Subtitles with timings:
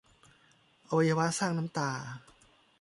[0.87, 1.89] อวัยวะสร้างน้ำตา